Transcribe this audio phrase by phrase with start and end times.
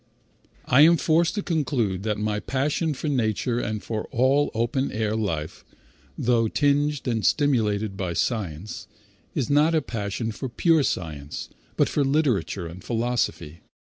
[0.65, 5.15] I am forced to conclude that my passion for nature and for all open air
[5.15, 5.63] life,
[6.17, 8.87] though tinged and stimulated by science,
[9.35, 13.59] is not a passion for pure science, but for literature and philosophy.